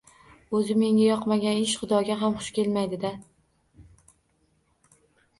O`zi 0.59 0.75
menga 0.83 1.01
yoqmagan 1.07 1.59
ish 1.65 1.73
Xudoga 1.81 2.15
ham 2.21 2.37
xush 2.39 2.49
kelmaydi-da 2.55 3.11